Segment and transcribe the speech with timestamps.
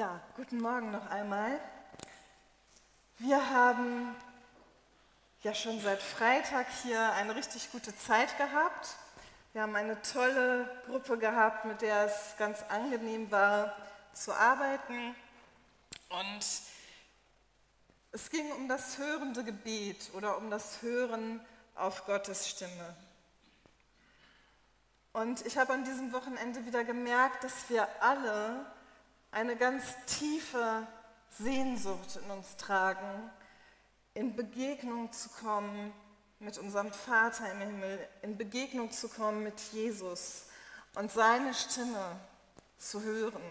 [0.00, 1.60] Ja, guten Morgen noch einmal.
[3.18, 4.16] Wir haben
[5.42, 8.96] ja schon seit Freitag hier eine richtig gute Zeit gehabt.
[9.52, 13.76] Wir haben eine tolle Gruppe gehabt, mit der es ganz angenehm war
[14.14, 15.14] zu arbeiten.
[16.08, 16.46] Und
[18.12, 22.96] es ging um das hörende Gebet oder um das Hören auf Gottes Stimme.
[25.12, 28.64] Und ich habe an diesem Wochenende wieder gemerkt, dass wir alle
[29.32, 30.86] eine ganz tiefe
[31.30, 33.30] Sehnsucht in uns tragen,
[34.14, 35.92] in Begegnung zu kommen
[36.40, 40.46] mit unserem Vater im Himmel, in Begegnung zu kommen mit Jesus
[40.94, 42.16] und seine Stimme
[42.78, 43.42] zu hören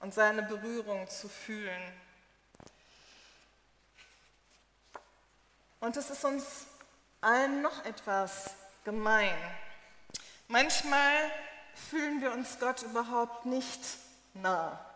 [0.00, 1.92] und seine Berührung zu fühlen.
[5.80, 6.66] Und es ist uns
[7.20, 8.54] allen noch etwas
[8.84, 9.36] gemein.
[10.48, 11.30] Manchmal
[11.74, 13.80] fühlen wir uns Gott überhaupt nicht
[14.32, 14.93] nah.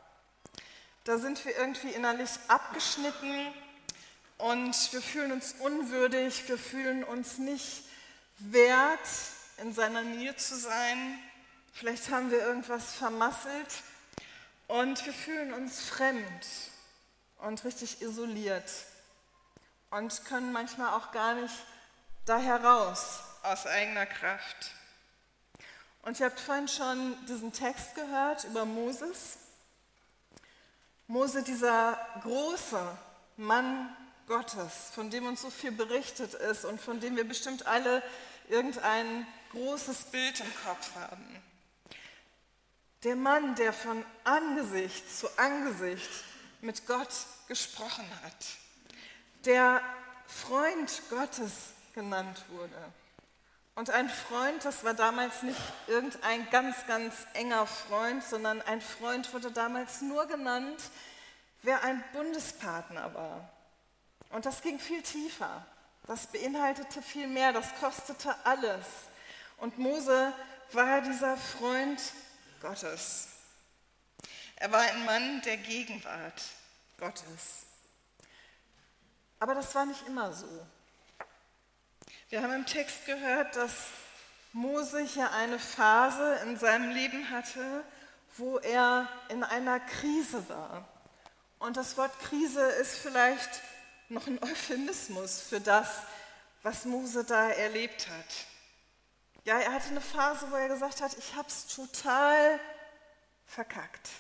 [1.09, 3.55] Da sind wir irgendwie innerlich abgeschnitten
[4.37, 7.85] und wir fühlen uns unwürdig, wir fühlen uns nicht
[8.41, 9.09] wert,
[9.57, 11.19] in seiner Nähe zu sein.
[11.73, 13.85] Vielleicht haben wir irgendwas vermasselt
[14.67, 16.47] und wir fühlen uns fremd
[17.39, 18.71] und richtig isoliert
[19.89, 21.55] und können manchmal auch gar nicht
[22.27, 24.73] da heraus aus eigener Kraft.
[26.03, 29.39] Und ihr habt vorhin schon diesen Text gehört über Moses.
[31.09, 32.99] Mose, dieser große
[33.39, 38.03] Mann Gottes, von dem uns so viel berichtet ist und von dem wir bestimmt alle
[38.51, 41.43] irgendein großes Bild im Kopf haben.
[43.05, 46.11] Der Mann, der von Angesicht zu Angesicht
[46.61, 47.15] mit Gott
[47.47, 48.47] gesprochen hat,
[49.47, 49.81] der
[50.27, 52.93] Freund Gottes genannt wurde.
[53.79, 59.33] Und ein Freund, das war damals nicht irgendein ganz, ganz enger Freund, sondern ein Freund
[59.33, 60.83] wurde damals nur genannt,
[61.63, 63.49] wer ein Bundespartner war.
[64.31, 65.65] Und das ging viel tiefer.
[66.09, 68.85] Das beinhaltete viel mehr, das kostete alles.
[69.59, 70.33] Und Mose
[70.73, 72.01] war dieser Freund
[72.61, 73.29] Gottes.
[74.57, 76.43] Er war ein Mann der Gegenwart
[76.99, 77.67] Gottes.
[79.39, 80.67] Aber das war nicht immer so.
[82.31, 83.73] Wir haben im Text gehört, dass
[84.53, 87.83] Mose hier eine Phase in seinem Leben hatte,
[88.37, 90.87] wo er in einer Krise war.
[91.59, 93.63] Und das Wort Krise ist vielleicht
[94.11, 96.03] noch ein Euphemismus für das,
[96.63, 98.47] was Mose da erlebt hat.
[99.45, 102.61] Ja, er hatte eine Phase, wo er gesagt hat, ich habe es total
[103.47, 104.11] verkackt.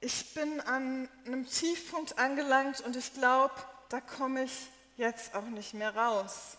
[0.00, 3.54] Ich bin an einem Tiefpunkt angelangt und ich glaube,
[3.90, 6.56] da komme ich jetzt auch nicht mehr raus.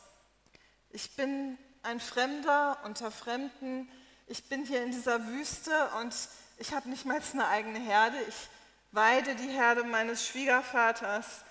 [0.89, 3.89] Ich bin ein Fremder unter Fremden.
[4.27, 5.71] Ich bin hier in dieser Wüste
[6.01, 6.15] und
[6.57, 8.17] ich habe nicht mal eine eigene Herde.
[8.27, 8.49] Ich
[8.91, 11.43] weide die Herde meines Schwiegervaters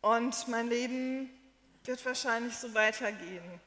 [0.00, 1.30] und mein Leben
[1.84, 3.60] wird wahrscheinlich so weitergehen.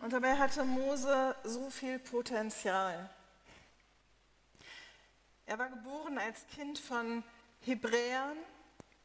[0.00, 3.08] Und dabei hatte Mose so viel Potenzial.
[5.46, 7.22] Er war geboren als Kind von
[7.60, 8.36] Hebräern,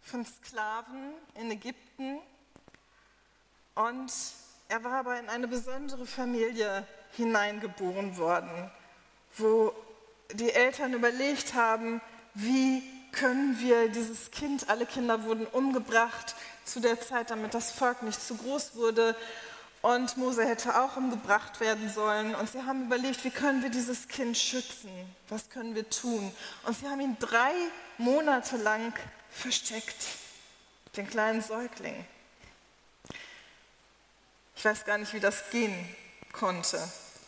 [0.08, 2.20] von Sklaven in Ägypten
[3.76, 4.12] und
[4.70, 8.72] er war aber in eine besondere Familie hineingeboren worden,
[9.36, 9.74] wo
[10.32, 12.02] die Eltern überlegt haben,
[12.34, 18.04] wie können wir dieses Kind, alle Kinder wurden umgebracht zu der Zeit, damit das Volk
[18.04, 19.16] nicht zu groß wurde.
[19.82, 22.36] Und Mose hätte auch umgebracht werden sollen.
[22.36, 24.90] Und sie haben überlegt, wie können wir dieses Kind schützen?
[25.30, 26.32] Was können wir tun?
[26.66, 27.54] Und sie haben ihn drei
[27.98, 28.94] Monate lang
[29.38, 29.96] versteckt,
[30.96, 32.06] den kleinen Säugling.
[34.56, 35.96] Ich weiß gar nicht, wie das gehen
[36.34, 36.82] konnte,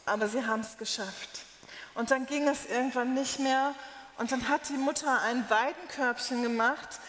[0.05, 1.45] aber sie haben es geschafft.
[1.93, 3.75] Und dann ging es irgendwann nicht mehr.
[4.17, 6.99] Und dann hat die Mutter ein Weidenkörbchen gemacht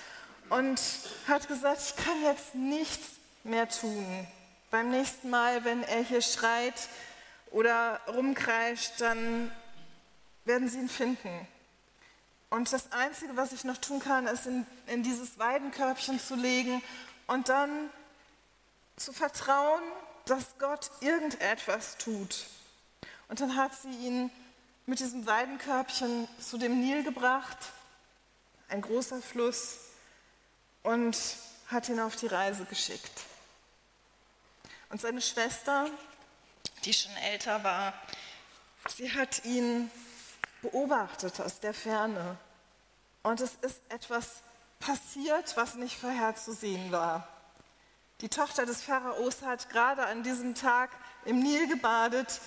[0.51, 0.81] und
[1.27, 4.27] hat gesagt, ich kann jetzt nichts mehr tun.
[4.71, 6.89] Beim nächsten Mal, wenn er hier schreit
[7.51, 9.51] oder rumkreischt, dann
[10.45, 11.49] werden sie ihn finden.
[12.51, 16.83] Und das Einzige, was ich noch tun kann, ist in, in dieses Weidenkörbchen zu legen
[17.29, 17.91] und dann
[18.97, 19.83] zu vertrauen,
[20.27, 22.47] dass Gott irgendetwas tut.
[23.29, 24.31] Und dann hat sie ihn
[24.87, 27.57] mit diesem Weidenkörbchen zu dem Nil gebracht,
[28.69, 29.79] ein großer Fluss,
[30.83, 31.17] und
[31.69, 33.23] hat ihn auf die Reise geschickt.
[34.89, 35.89] Und seine Schwester,
[36.85, 37.95] die schon älter war,
[38.89, 39.91] sie hat ihn
[40.63, 42.37] beobachtet aus der Ferne.
[43.23, 44.43] Und es ist etwas
[44.79, 47.29] passiert, was nicht vorherzusehen war.
[48.21, 50.91] Die Tochter des Pharaos hat gerade an diesem Tag
[51.25, 52.41] im Nil gebadet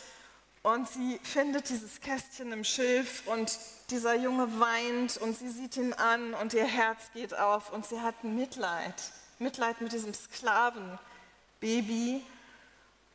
[0.66, 5.92] Und sie findet dieses Kästchen im Schilf und dieser Junge weint und sie sieht ihn
[5.92, 8.96] an und ihr Herz geht auf und sie hat Mitleid.
[9.40, 12.24] Mitleid mit diesem Sklavenbaby.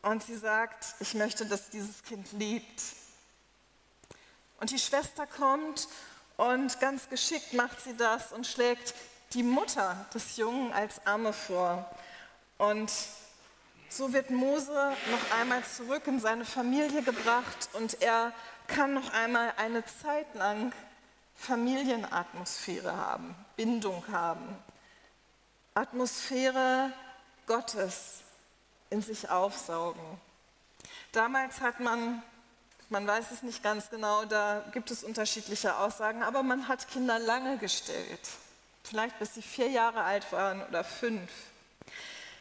[0.02, 2.82] Und sie sagt, ich möchte, dass dieses Kind lebt.
[4.58, 5.88] Und die Schwester kommt
[6.36, 8.94] und ganz geschickt macht sie das und schlägt
[9.32, 11.88] die Mutter des Jungen als Arme vor.
[12.58, 12.90] Und
[13.88, 18.32] so wird Mose noch einmal zurück in seine Familie gebracht und er
[18.66, 20.72] kann noch einmal eine Zeit lang
[21.34, 24.58] Familienatmosphäre haben, Bindung haben,
[25.74, 26.92] Atmosphäre
[27.46, 28.20] Gottes
[28.90, 30.20] in sich aufsaugen.
[31.12, 32.22] Damals hat man,
[32.90, 37.18] man weiß es nicht ganz genau, da gibt es unterschiedliche Aussagen, aber man hat Kinder
[37.18, 38.20] lange gestillt,
[38.82, 41.30] vielleicht bis sie vier Jahre alt waren oder fünf.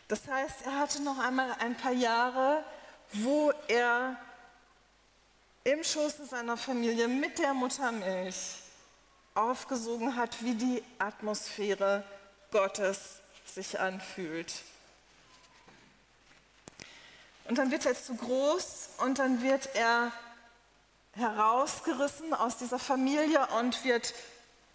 [0.08, 2.64] Das heißt, er hatte noch einmal ein paar Jahre,
[3.12, 4.16] wo er
[5.66, 8.56] im Schoße seiner Familie mit der Muttermilch
[9.34, 12.04] aufgesogen hat, wie die Atmosphäre
[12.52, 14.54] Gottes sich anfühlt.
[17.50, 20.12] Und dann wird er zu groß und dann wird er
[21.18, 24.14] herausgerissen aus dieser Familie und wird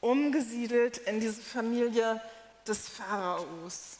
[0.00, 2.20] umgesiedelt in diese Familie
[2.66, 3.98] des Pharaos.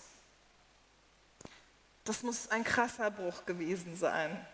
[2.05, 4.45] Das muss ein krasser Bruch gewesen sein.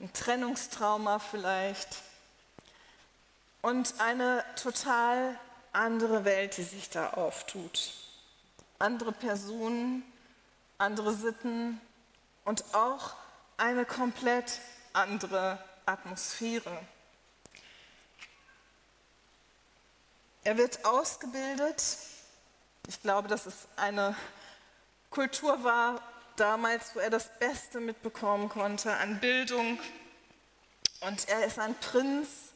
[0.00, 2.02] Ein Trennungstrauma vielleicht.
[3.60, 5.38] Und eine total
[5.72, 7.92] andere Welt, die sich da auftut.
[8.78, 10.02] Andere Personen,
[10.78, 11.78] andere Sitten
[12.46, 13.12] und auch
[13.58, 14.60] eine komplett
[14.94, 16.80] andere Atmosphäre.
[20.44, 21.82] Er wird ausgebildet.
[22.86, 24.16] Ich glaube, dass es eine
[25.10, 26.00] Kultur war,
[26.36, 29.78] damals, wo er das Beste mitbekommen konnte an Bildung.
[31.00, 32.52] Und er ist ein Prinz,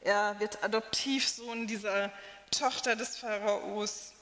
[0.00, 2.10] er wird Adoptivsohn dieser
[2.50, 4.12] Tochter des Pharaos.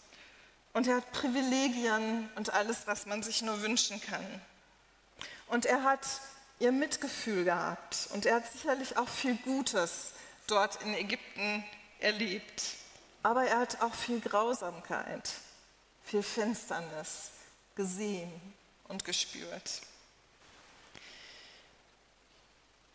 [0.72, 4.26] Und er hat Privilegien und alles, was man sich nur wünschen kann.
[5.46, 6.00] Und er hat
[6.64, 8.08] ihr Mitgefühl gehabt.
[8.12, 10.12] Und er hat sicherlich auch viel Gutes
[10.46, 11.64] dort in Ägypten
[12.00, 12.62] erlebt.
[13.22, 15.30] Aber er hat auch viel Grausamkeit,
[16.02, 17.30] viel Finsternis
[17.76, 18.30] gesehen
[18.88, 19.82] und gespürt.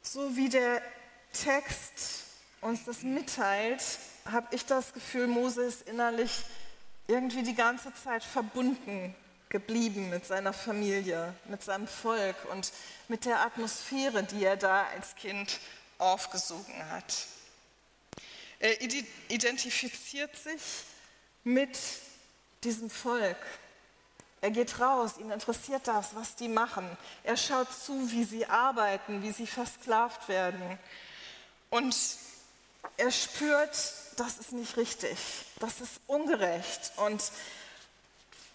[0.01, 0.81] So wie der
[1.33, 2.23] Text
[2.61, 3.83] uns das mitteilt,
[4.25, 6.43] habe ich das Gefühl, Mose ist innerlich
[7.07, 9.15] irgendwie die ganze Zeit verbunden
[9.49, 12.71] geblieben mit seiner Familie, mit seinem Volk und
[13.09, 15.59] mit der Atmosphäre, die er da als Kind
[15.97, 17.27] aufgesogen hat.
[18.59, 20.61] Er identifiziert sich
[21.43, 21.77] mit
[22.63, 23.37] diesem Volk,
[24.41, 26.85] er geht raus, ihn interessiert das, was die machen.
[27.23, 30.79] Er schaut zu, wie sie arbeiten, wie sie versklavt werden.
[31.69, 31.95] Und
[32.95, 33.75] er spürt,
[34.15, 35.17] das ist nicht richtig,
[35.59, 36.93] das ist ungerecht.
[36.97, 37.21] Und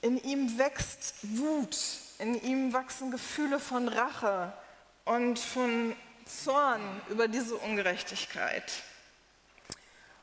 [0.00, 1.76] in ihm wächst Wut,
[2.18, 4.52] in ihm wachsen Gefühle von Rache
[5.04, 5.94] und von
[6.26, 8.72] Zorn über diese Ungerechtigkeit.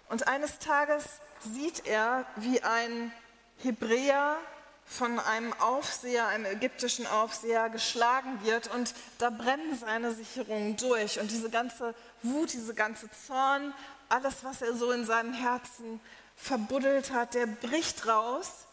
[0.09, 1.05] Und eines Tages
[1.39, 3.11] sieht er, wie ein
[3.57, 4.37] Hebräer
[4.85, 11.31] von einem Aufseher, einem ägyptischen Aufseher geschlagen wird und da brennen seine Sicherungen durch und
[11.31, 13.73] diese ganze Wut, diese ganze Zorn,
[14.09, 16.01] alles, was er so in seinem Herzen
[16.35, 18.65] verbuddelt hat, der bricht raus.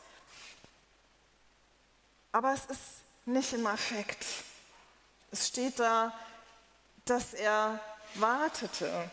[2.32, 2.97] Aber es ist
[3.28, 4.24] nicht im Affekt.
[5.30, 6.12] Es steht da,
[7.04, 7.80] dass er
[8.14, 9.10] wartete,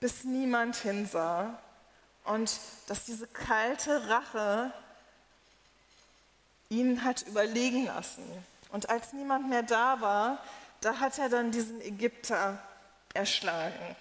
[0.00, 1.58] bis niemand hinsah
[2.24, 4.72] und dass diese kalte Rache
[6.70, 8.24] ihn hat überlegen lassen.
[8.70, 10.38] Und als niemand mehr da war,
[10.80, 12.58] da hat er dann diesen Ägypter
[13.12, 13.96] erschlagen.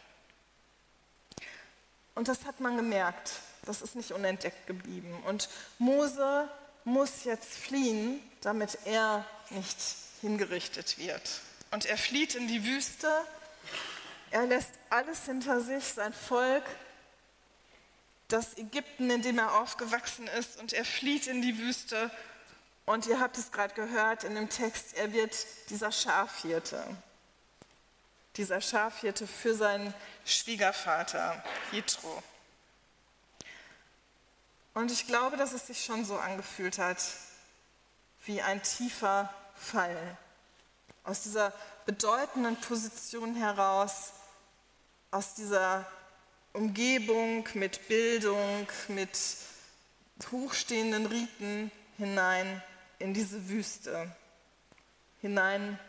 [2.16, 3.34] Und das hat man gemerkt.
[3.66, 5.22] Das ist nicht unentdeckt geblieben.
[5.28, 6.50] Und Mose
[6.84, 9.78] muss jetzt fliehen, damit er nicht
[10.22, 11.42] hingerichtet wird.
[11.72, 13.10] Und er flieht in die Wüste.
[14.30, 16.64] Er lässt alles hinter sich, sein Volk,
[18.28, 20.60] das Ägypten, in dem er aufgewachsen ist.
[20.60, 22.12] Und er flieht in die Wüste
[22.86, 25.36] und ihr habt es gerade gehört in dem Text, er wird
[25.70, 26.84] dieser Schafhirte.
[28.38, 29.94] Dieser Schafhirte für seinen
[30.26, 32.24] Schwiegervater, Jitro.
[34.74, 37.02] Und ich glaube, dass es sich schon so angefühlt hat,
[38.26, 40.18] wie ein tiefer Fall.
[41.04, 41.54] Aus dieser
[41.86, 44.14] bedeutenden Position heraus,
[45.12, 45.86] aus dieser
[46.54, 49.18] Umgebung mit Bildung, mit
[50.32, 52.62] hochstehenden Riten hinein
[53.00, 54.12] in diese Wüste,
[55.22, 55.80] hinein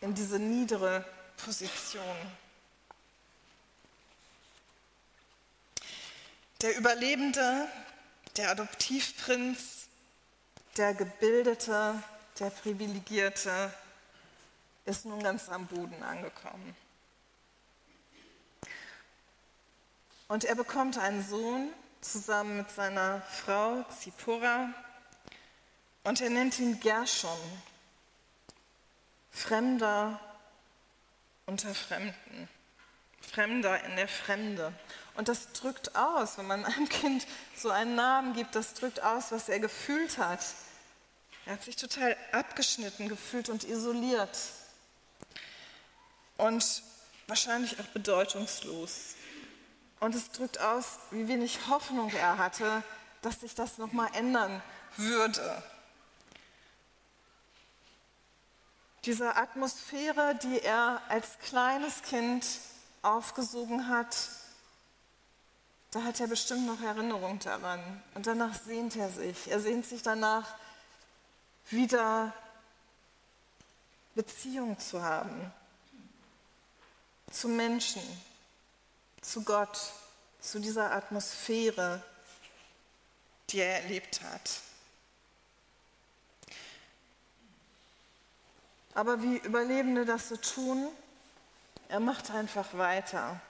[0.00, 1.04] in diese niedere
[1.36, 2.16] Position.
[6.60, 7.68] Der Überlebende,
[8.36, 9.86] der Adoptivprinz,
[10.76, 12.02] der Gebildete,
[12.40, 13.72] der Privilegierte
[14.84, 16.76] ist nun ganz am Boden angekommen.
[20.28, 24.72] Und er bekommt einen Sohn zusammen mit seiner Frau Zippora
[26.04, 27.38] und er nennt ihn Gershon,
[29.30, 30.20] Fremder
[31.46, 32.48] unter Fremden,
[33.20, 34.72] Fremder in der Fremde.
[35.16, 37.26] Und das drückt aus, wenn man einem Kind
[37.56, 40.40] so einen Namen gibt, das drückt aus, was er gefühlt hat.
[41.48, 44.38] Er hat sich total abgeschnitten gefühlt und isoliert.
[46.36, 46.82] Und
[47.26, 49.14] wahrscheinlich auch bedeutungslos.
[49.98, 52.82] Und es drückt aus, wie wenig Hoffnung er hatte,
[53.22, 54.62] dass sich das nochmal ändern
[54.98, 55.62] würde.
[59.06, 62.44] Diese Atmosphäre, die er als kleines Kind
[63.00, 64.14] aufgesogen hat,
[65.92, 68.02] da hat er bestimmt noch Erinnerung daran.
[68.14, 69.50] Und danach sehnt er sich.
[69.50, 70.46] Er sehnt sich danach,
[71.70, 72.32] wieder
[74.14, 75.52] Beziehung zu haben
[77.30, 78.02] zu Menschen,
[79.20, 79.78] zu Gott,
[80.40, 82.02] zu dieser Atmosphäre,
[83.50, 84.60] die er erlebt hat.
[88.94, 90.88] Aber wie Überlebende das so tun,
[91.88, 93.40] er macht einfach weiter.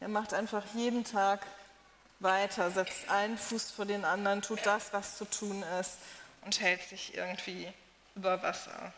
[0.00, 1.46] Er macht einfach jeden Tag
[2.18, 5.98] weiter, setzt einen Fuß vor den anderen, tut das, was zu tun ist
[6.42, 7.72] und hält sich irgendwie
[8.14, 8.92] über Wasser.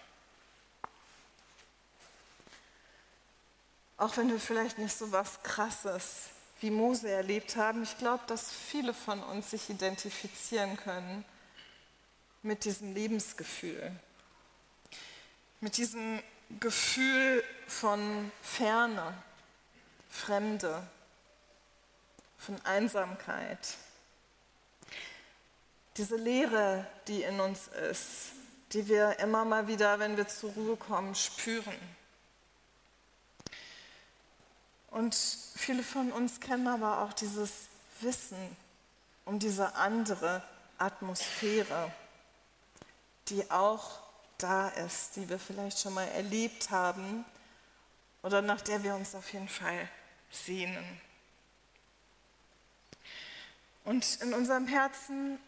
[3.96, 6.30] Auch wenn wir vielleicht nicht so was Krasses
[6.60, 11.24] wie Mose erlebt haben, ich glaube, dass viele von uns sich identifizieren können
[12.42, 13.92] mit diesem Lebensgefühl,
[15.60, 16.22] mit diesem
[16.60, 19.14] Gefühl von Ferne,
[20.10, 20.86] Fremde,
[22.38, 23.76] von Einsamkeit.
[25.96, 28.32] Diese Leere, die in uns ist,
[28.72, 31.76] die wir immer mal wieder, wenn wir zur Ruhe kommen, spüren.
[34.90, 37.68] Und viele von uns kennen aber auch dieses
[38.00, 38.56] Wissen
[39.24, 40.42] um diese andere
[40.78, 41.92] Atmosphäre,
[43.28, 44.00] die auch
[44.38, 47.24] da ist, die wir vielleicht schon mal erlebt haben
[48.22, 49.88] oder nach der wir uns auf jeden Fall
[50.30, 51.00] sehnen.
[53.84, 55.38] Und in unserem Herzen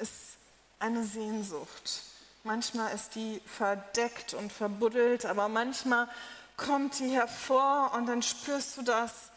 [0.00, 0.36] ist
[0.78, 2.02] eine Sehnsucht.
[2.42, 6.08] Manchmal ist die verdeckt und verbuddelt, aber manchmal
[6.56, 9.30] kommt die hervor und dann spürst du das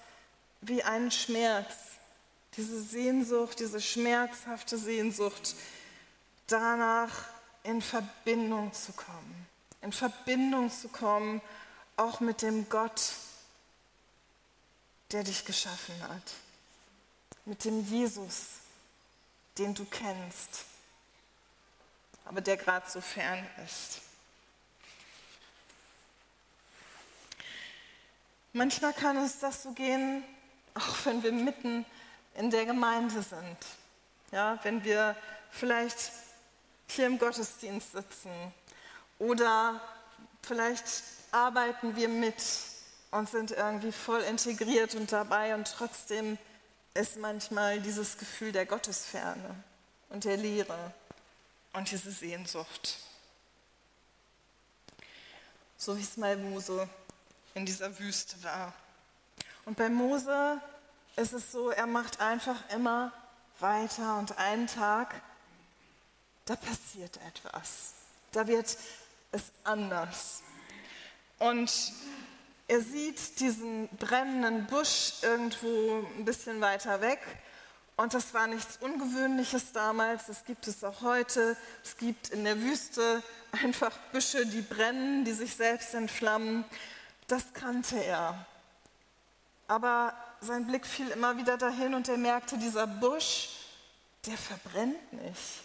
[0.61, 1.73] wie einen Schmerz.
[2.57, 5.55] Diese Sehnsucht, diese schmerzhafte Sehnsucht,
[6.47, 7.11] danach
[7.63, 9.47] in Verbindung zu kommen.
[9.81, 11.41] In Verbindung zu kommen,
[11.95, 13.13] auch mit dem Gott,
[15.11, 16.23] der dich geschaffen hat
[17.47, 18.59] mit dem Jesus,
[19.57, 20.65] den du kennst,
[22.25, 24.01] aber der gerade so fern ist.
[28.53, 30.23] Manchmal kann es das so gehen,
[30.73, 31.85] auch wenn wir mitten
[32.35, 33.57] in der Gemeinde sind.
[34.31, 35.15] Ja, wenn wir
[35.51, 36.11] vielleicht
[36.87, 38.31] hier im Gottesdienst sitzen
[39.19, 39.81] oder
[40.41, 40.85] vielleicht
[41.31, 42.41] arbeiten wir mit
[43.11, 46.37] und sind irgendwie voll integriert und dabei und trotzdem
[46.97, 49.63] ist manchmal dieses Gefühl der Gottesferne
[50.09, 50.93] und der Leere
[51.73, 52.97] und diese Sehnsucht.
[55.77, 56.89] So wie es mal Mose
[57.53, 58.73] in dieser Wüste war.
[59.65, 60.59] Und bei Mose
[61.15, 63.11] ist es so, er macht einfach immer
[63.59, 65.21] weiter und einen Tag,
[66.45, 67.93] da passiert etwas.
[68.31, 68.75] Da wird
[69.31, 70.41] es anders.
[71.37, 71.71] Und
[72.67, 77.19] er sieht diesen brennenden Busch irgendwo ein bisschen weiter weg.
[77.95, 81.57] Und das war nichts Ungewöhnliches damals, das gibt es auch heute.
[81.83, 83.23] Es gibt in der Wüste
[83.63, 86.65] einfach Büsche, die brennen, die sich selbst entflammen.
[87.27, 88.45] Das kannte er.
[89.67, 93.49] Aber sein Blick fiel immer wieder dahin und er merkte, dieser Busch,
[94.25, 95.63] der verbrennt nicht.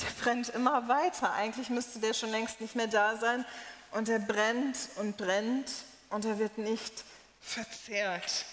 [0.00, 1.32] Der brennt immer weiter.
[1.32, 3.46] Eigentlich müsste der schon längst nicht mehr da sein,
[3.92, 5.70] und er brennt und brennt
[6.10, 7.04] und er wird nicht
[7.40, 8.44] verzehrt.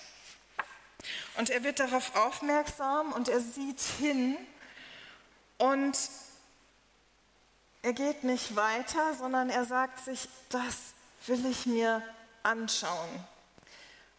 [1.38, 4.38] Und er wird darauf aufmerksam und er sieht hin
[5.58, 5.98] und
[7.82, 10.94] er geht nicht weiter, sondern er sagt sich, das
[11.28, 12.02] will ich mir
[12.42, 13.10] anschauen.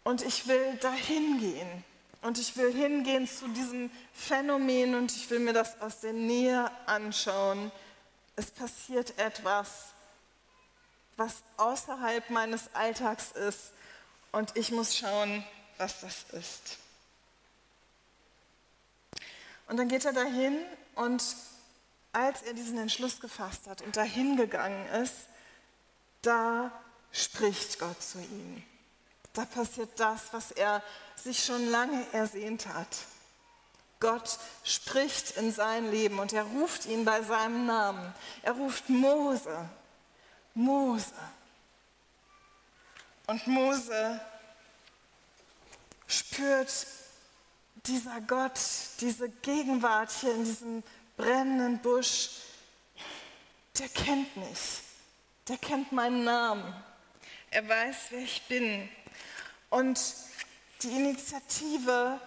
[0.03, 1.85] Und ich will dahin gehen.
[2.21, 6.71] Und ich will hingehen zu diesem Phänomen und ich will mir das aus der Nähe
[6.87, 7.71] anschauen.
[8.37, 9.94] Es passiert etwas
[11.17, 13.73] was außerhalb meines Alltags ist
[14.33, 15.45] und ich muss schauen,
[15.79, 16.79] was das ist.
[19.69, 20.59] Und dann geht er dahin
[20.95, 21.23] und
[22.13, 25.27] als er diesen Entschluss gefasst hat und dahin gegangen ist,
[26.23, 26.71] da
[27.11, 28.63] spricht Gott zu ihm.
[29.33, 30.83] Da passiert das, was er
[31.17, 32.89] sich schon lange ersehnt hat.
[34.01, 38.15] Gott spricht in sein Leben und er ruft ihn bei seinem Namen.
[38.43, 39.69] Er ruft Mose,
[40.55, 41.13] Mose.
[43.27, 44.21] Und Mose
[46.07, 46.87] spürt
[47.87, 48.61] dieser Gott,
[49.01, 50.83] diese Gegenwart hier in diesem
[51.17, 52.31] brennenden Busch,
[53.79, 54.81] der kennt mich,
[55.49, 56.75] der kennt meinen Namen,
[57.51, 58.89] er weiß, wer ich bin.
[59.71, 60.01] Und
[60.83, 62.21] die Initiative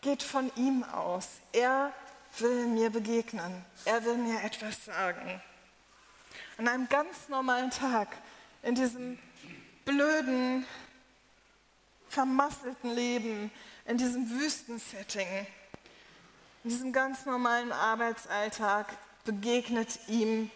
[0.00, 1.26] geht von ihm aus.
[1.52, 1.92] Er
[2.38, 5.42] will mir begegnen, er will mir etwas sagen.
[6.56, 8.08] An einem ganz normalen Tag,
[8.62, 9.18] in diesem
[9.84, 10.64] blöden,
[12.08, 13.50] vermasselten Leben,
[13.86, 15.46] in diesem Wüstensetting,
[16.62, 20.48] in diesem ganz normalen Arbeitsalltag begegnet ihm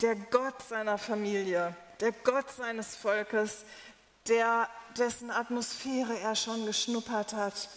[0.00, 3.64] der Gott seiner Familie, der Gott seines Volkes,
[4.28, 7.68] der, dessen Atmosphäre er schon geschnuppert hat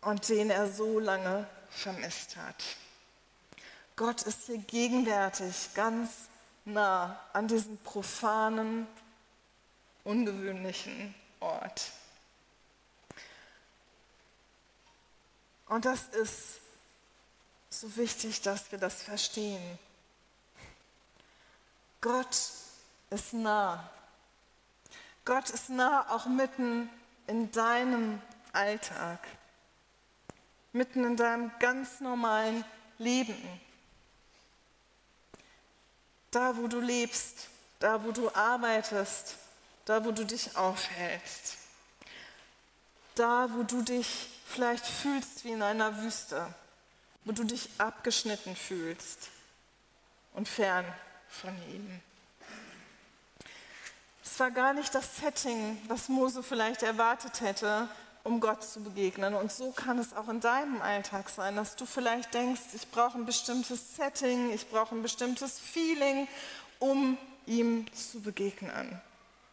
[0.00, 2.62] und den er so lange vermisst hat.
[3.96, 6.28] Gott ist hier gegenwärtig, ganz
[6.66, 8.86] nah an diesem profanen,
[10.04, 11.92] ungewöhnlichen Ort.
[15.68, 16.60] Und das ist
[17.70, 19.78] so wichtig, dass wir das verstehen.
[22.00, 22.36] Gott
[23.10, 23.90] ist nah.
[25.24, 26.88] Gott ist nah auch mitten
[27.26, 29.18] in deinem Alltag,
[30.72, 32.64] mitten in deinem ganz normalen
[32.98, 33.36] Leben.
[36.36, 39.36] Da, wo du lebst, da, wo du arbeitest,
[39.86, 41.56] da, wo du dich aufhältst,
[43.14, 46.46] da, wo du dich vielleicht fühlst wie in einer Wüste,
[47.24, 49.30] wo du dich abgeschnitten fühlst
[50.34, 50.84] und fern
[51.30, 52.02] von ihm.
[54.22, 57.88] Es war gar nicht das Setting, was Mose vielleicht erwartet hätte,
[58.26, 59.34] um Gott zu begegnen.
[59.34, 63.16] Und so kann es auch in deinem Alltag sein, dass du vielleicht denkst, ich brauche
[63.16, 66.26] ein bestimmtes Setting, ich brauche ein bestimmtes Feeling,
[66.80, 69.00] um ihm zu begegnen.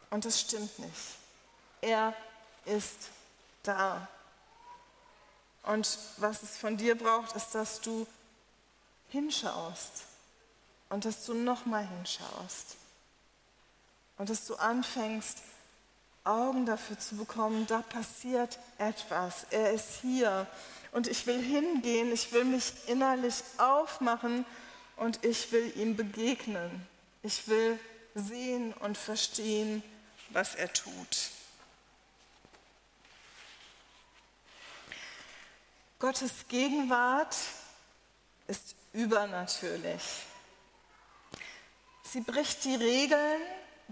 [0.10, 0.92] Und das stimmt nicht.
[1.82, 2.16] Er
[2.66, 2.98] ist
[3.62, 4.08] da.
[5.62, 8.08] Und was es von dir braucht, ist, dass du
[9.10, 10.04] hinschaust
[10.90, 12.76] und dass du nochmal hinschaust
[14.18, 15.38] und dass du anfängst,
[16.24, 20.48] Augen dafür zu bekommen, da passiert etwas, er ist hier
[20.92, 24.46] und ich will hingehen, ich will mich innerlich aufmachen
[24.96, 26.88] und ich will ihm begegnen.
[27.24, 27.80] Ich will
[28.16, 29.84] sehen und verstehen,
[30.30, 31.32] was er tut.
[36.00, 37.36] Gottes Gegenwart
[38.48, 40.04] ist übernatürlich.
[42.04, 43.42] Sie bricht die Regeln,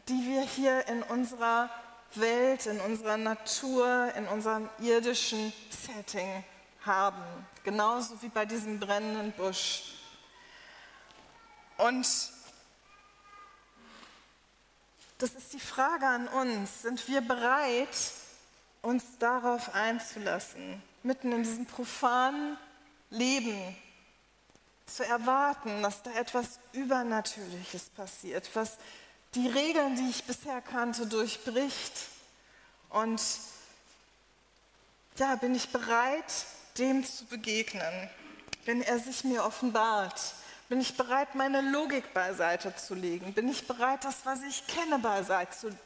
[0.07, 1.69] die wir hier in unserer
[2.19, 6.43] Welt, in unserer Natur, in unserem irdischen Setting
[6.85, 7.21] haben.
[7.63, 9.83] Genauso wie bei diesem brennenden Busch.
[11.77, 12.07] Und
[15.17, 16.81] das ist die Frage an uns.
[16.81, 17.89] Sind wir bereit,
[18.81, 20.81] uns darauf einzulassen?
[21.03, 22.57] mitten in diesem profanen
[23.09, 23.75] Leben
[24.85, 28.77] zu erwarten, dass da etwas Übernatürliches passiert, was
[29.35, 31.93] die Regeln, die ich bisher kannte, durchbricht.
[32.89, 33.21] Und
[35.17, 36.25] ja, bin ich bereit,
[36.77, 38.09] dem zu begegnen,
[38.65, 40.19] wenn er sich mir offenbart?
[40.67, 43.33] Bin ich bereit, meine Logik beiseite zu legen?
[43.33, 44.99] Bin ich bereit, das, was ich kenne,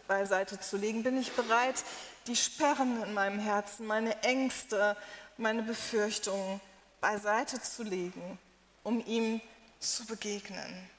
[0.08, 1.02] beiseite zu, legen?
[1.02, 1.84] Bin ich bereit,
[2.28, 4.96] die Sperren in meinem Herzen, meine Ängste,
[5.38, 6.62] meine Befürchtungen
[7.02, 8.38] beiseite zu legen,
[8.84, 9.42] um ihm
[9.80, 10.90] zu begegnen.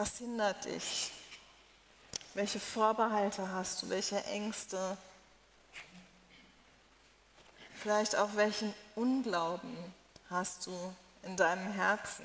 [0.00, 1.10] Was hindert dich?
[2.32, 3.90] Welche Vorbehalte hast du?
[3.90, 4.96] Welche Ängste?
[7.74, 9.76] Vielleicht auch welchen Unglauben
[10.30, 10.72] hast du
[11.22, 12.24] in deinem Herzen?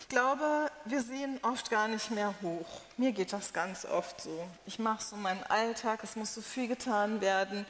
[0.00, 2.82] Ich glaube, wir sehen oft gar nicht mehr hoch.
[2.98, 4.46] Mir geht das ganz oft so.
[4.66, 7.64] Ich mache so meinen Alltag, es muss so viel getan werden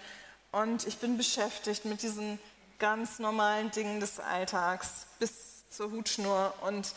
[0.55, 2.39] und ich bin beschäftigt mit diesen
[2.79, 6.93] ganz normalen Dingen des Alltags bis zur Hutschnur und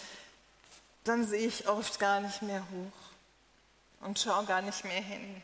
[1.04, 5.41] dann sehe ich oft gar nicht mehr hoch und schaue gar nicht mehr hin.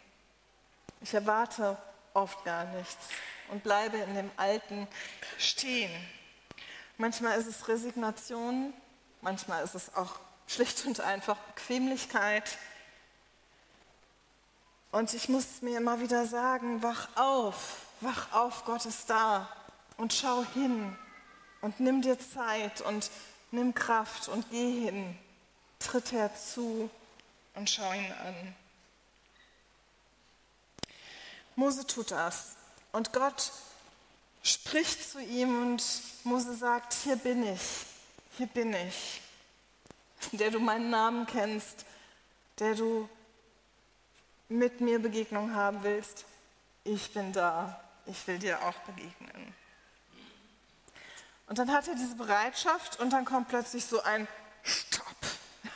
[1.02, 1.78] Ich erwarte
[2.14, 3.08] oft gar nichts
[3.50, 4.88] und bleibe in dem Alten
[5.40, 5.92] stehen.
[6.98, 8.74] Manchmal ist es Resignation,
[9.22, 12.58] manchmal ist es auch schlicht und einfach Bequemlichkeit.
[14.92, 19.50] Und ich muss mir immer wieder sagen, wach auf, wach auf, Gott ist da
[19.98, 20.96] und schau hin
[21.62, 23.10] und nimm dir Zeit und
[23.52, 25.18] nimm Kraft und geh hin,
[25.80, 26.90] tritt herzu
[27.56, 28.56] und schau ihn an.
[31.56, 32.56] Mose tut das
[32.92, 33.52] und Gott
[34.42, 35.84] spricht zu ihm und
[36.24, 37.62] Mose sagt, hier bin ich,
[38.38, 39.22] hier bin ich,
[40.32, 41.86] der du meinen Namen kennst,
[42.60, 43.08] der du
[44.50, 46.26] mit mir Begegnung haben willst.
[46.84, 49.54] Ich bin da, ich will dir auch begegnen.
[51.48, 54.28] Und dann hat er diese Bereitschaft und dann kommt plötzlich so ein
[54.64, 55.06] Stopp.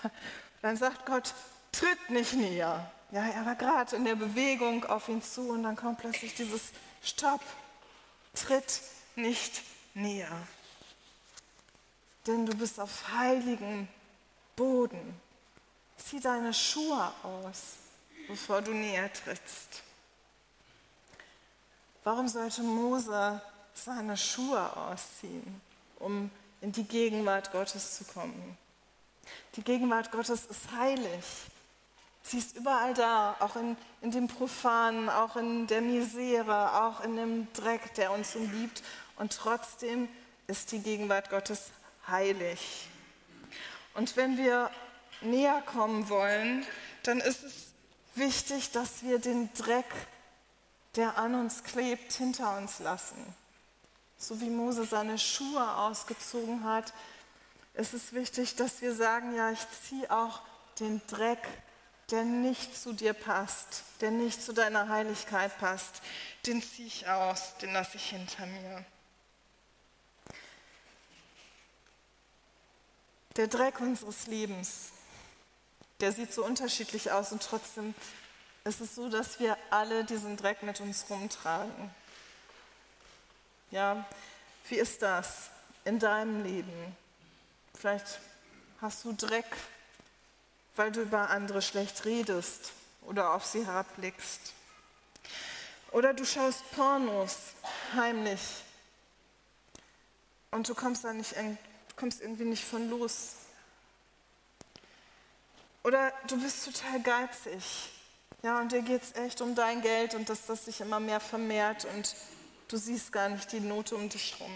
[0.61, 1.33] Dann sagt Gott,
[1.71, 2.91] tritt nicht näher.
[3.11, 6.71] Ja, er war gerade in der Bewegung auf ihn zu und dann kommt plötzlich dieses
[7.01, 7.41] Stopp.
[8.33, 8.81] Tritt
[9.15, 9.61] nicht
[9.93, 10.47] näher.
[12.25, 13.87] Denn du bist auf heiligem
[14.55, 15.21] Boden.
[15.95, 17.75] Zieh deine Schuhe aus,
[18.27, 19.83] bevor du näher trittst.
[22.07, 23.41] Warum sollte Mose
[23.73, 25.59] seine Schuhe ausziehen,
[25.99, 28.57] um in die Gegenwart Gottes zu kommen?
[29.57, 31.25] Die Gegenwart Gottes ist heilig.
[32.23, 37.17] Sie ist überall da, auch in, in dem Profanen, auch in der Misere, auch in
[37.17, 38.83] dem Dreck, der uns umgibt.
[39.17, 40.07] Und trotzdem
[40.47, 41.71] ist die Gegenwart Gottes
[42.07, 42.87] heilig.
[43.95, 44.71] Und wenn wir
[45.19, 46.65] näher kommen wollen,
[47.03, 47.73] dann ist es
[48.15, 49.93] wichtig, dass wir den Dreck,
[50.97, 53.17] der an uns klebt, hinter uns lassen.
[54.17, 56.91] So wie Mose seine Schuhe ausgezogen hat,
[57.75, 60.41] ist es wichtig, dass wir sagen, ja, ich ziehe auch
[60.79, 61.47] den Dreck,
[62.09, 66.01] der nicht zu dir passt, der nicht zu deiner Heiligkeit passt,
[66.47, 68.85] den ziehe ich aus, den lasse ich hinter mir.
[73.35, 74.89] Der Dreck unseres Lebens,
[75.99, 77.93] der sieht so unterschiedlich aus und trotzdem
[78.67, 81.89] ist es so, dass wir alle diesen Dreck mit uns rumtragen.
[83.71, 84.05] Ja,
[84.67, 85.49] wie ist das
[85.85, 86.95] in deinem Leben?
[87.73, 88.19] Vielleicht
[88.81, 89.45] hast du Dreck,
[90.75, 94.53] weil du über andere schlecht redest oder auf sie herabblickst.
[95.91, 97.53] Oder du schaust Pornos
[97.95, 98.41] heimlich
[100.51, 101.35] und du kommst da nicht,
[101.95, 103.35] kommst irgendwie nicht von los.
[105.83, 107.63] Oder du bist total geizig.
[108.43, 111.19] Ja, und dir geht es echt um dein Geld und dass das sich immer mehr
[111.19, 112.15] vermehrt und
[112.67, 114.53] du siehst gar nicht die Note um dich herum.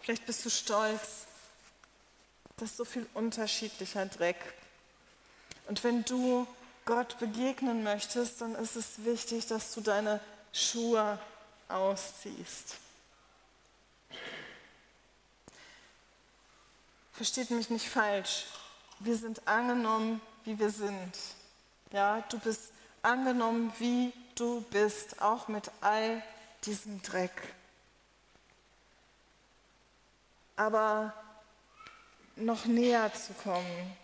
[0.00, 1.26] Vielleicht bist du stolz.
[2.56, 4.36] Das ist so viel unterschiedlicher Dreck.
[5.66, 6.46] Und wenn du
[6.86, 10.20] Gott begegnen möchtest, dann ist es wichtig, dass du deine
[10.52, 11.18] Schuhe
[11.68, 12.76] ausziehst.
[17.12, 18.46] Versteht mich nicht falsch.
[19.00, 21.12] Wir sind angenommen, wie wir sind.
[21.92, 26.22] Ja, du bist angenommen, wie du bist, auch mit all
[26.64, 27.54] diesem Dreck.
[30.56, 31.12] Aber
[32.36, 33.96] noch näher zu kommen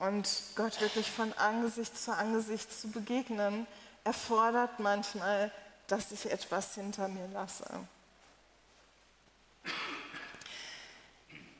[0.00, 3.68] und Gott wirklich von Angesicht zu Angesicht zu begegnen,
[4.02, 5.52] erfordert manchmal,
[5.86, 7.64] dass ich etwas hinter mir lasse.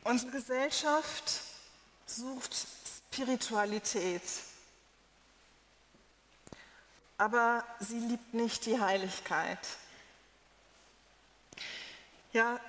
[0.03, 1.43] Unsere Gesellschaft
[2.07, 2.67] sucht
[3.17, 4.21] Spiritualität,
[7.17, 9.59] aber sie liebt nicht die Heiligkeit.
[12.35, 12.61] Ja,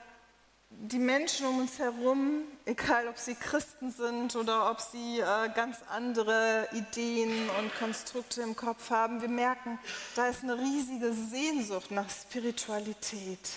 [0.70, 5.80] die Menschen um uns herum, egal ob sie Christen sind oder ob sie äh, ganz
[5.90, 9.78] andere Ideen und Konstrukte im Kopf haben, wir merken,
[10.16, 13.50] da ist eine riesige Sehnsucht nach Spiritualität.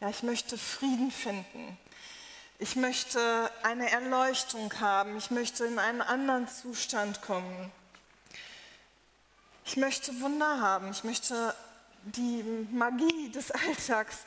[0.00, 1.76] Ja, ich möchte Frieden finden.
[2.62, 5.16] Ich möchte eine Erleuchtung haben.
[5.16, 7.72] Ich möchte in einen anderen Zustand kommen.
[9.64, 10.90] Ich möchte Wunder haben.
[10.90, 11.54] Ich möchte
[12.02, 14.18] die Magie des Alltags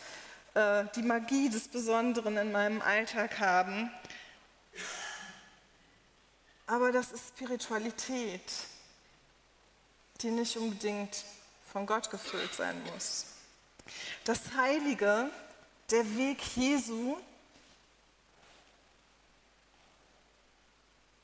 [0.56, 3.92] äh, die Magie des Besonderen in meinem Alltag haben.
[6.66, 8.52] Aber das ist Spiritualität,
[10.22, 11.24] die nicht unbedingt
[11.72, 13.28] von Gott gefüllt sein muss.
[14.24, 15.30] Das Heilige,
[15.92, 17.16] der Weg Jesu,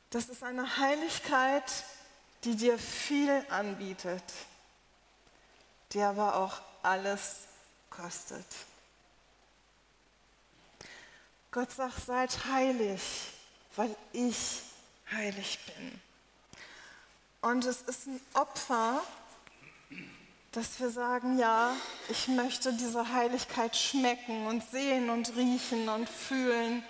[0.10, 1.64] das ist eine Heiligkeit,
[2.44, 4.24] die dir viel anbietet,
[5.92, 7.46] die aber auch alles
[7.90, 8.46] kostet.
[11.52, 13.02] Gott sagt, seid heilig,
[13.76, 14.62] weil ich
[15.12, 16.02] heilig bin.
[17.42, 19.02] Und es ist ein Opfer,
[20.52, 21.76] dass wir sagen, ja,
[22.10, 26.84] ich möchte diese Heiligkeit schmecken und sehen und riechen und fühlen.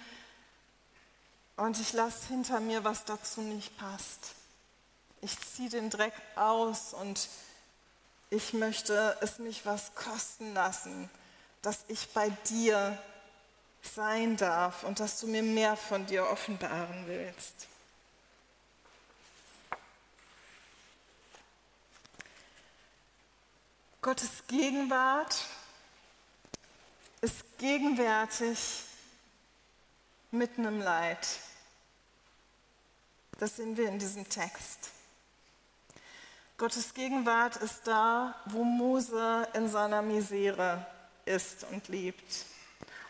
[1.59, 4.33] Und ich lasse hinter mir, was dazu nicht passt.
[5.19, 7.27] Ich ziehe den Dreck aus und
[8.29, 11.09] ich möchte es mich was kosten lassen,
[11.61, 12.97] dass ich bei dir
[13.81, 17.67] sein darf und dass du mir mehr von dir offenbaren willst.
[24.01, 25.35] Gottes Gegenwart
[27.19, 28.57] ist gegenwärtig
[30.31, 31.27] mitten im Leid.
[33.39, 34.91] Das sehen wir in diesem Text.
[36.57, 40.85] Gottes Gegenwart ist da, wo Mose in seiner Misere
[41.23, 42.45] ist und lebt.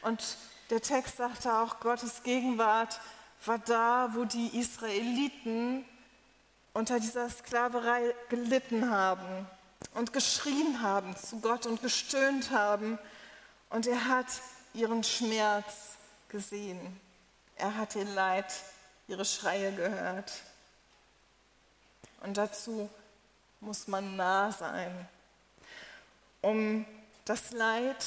[0.04, 0.38] Und
[0.70, 3.02] der Text sagte auch, Gottes Gegenwart
[3.44, 5.84] war da, wo die Israeliten
[6.74, 9.48] unter dieser Sklaverei gelitten haben
[9.96, 13.00] und geschrien haben zu Gott und gestöhnt haben.
[13.72, 14.28] Und er hat
[14.76, 15.96] ihren Schmerz
[16.28, 16.80] gesehen.
[17.56, 18.46] Er hat ihr Leid,
[19.10, 20.32] ihre Schreie gehört.
[22.22, 22.90] Und dazu
[23.60, 25.08] muss man nah sein,
[26.42, 26.86] um
[27.26, 28.06] das Leid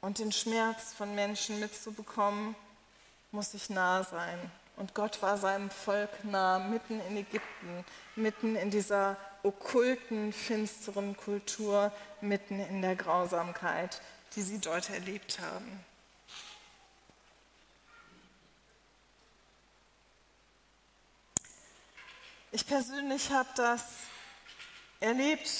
[0.00, 2.54] und den Schmerz von Menschen mitzubekommen,
[3.32, 4.50] muss ich nah sein.
[4.76, 7.84] Und Gott war seinem Volk nah, mitten in Ägypten,
[8.16, 14.00] mitten in dieser okkulten, finsteren Kultur, mitten in der Grausamkeit,
[14.34, 15.84] die sie dort erlebt haben.
[22.54, 23.82] Ich persönlich habe das
[25.00, 25.50] erlebt,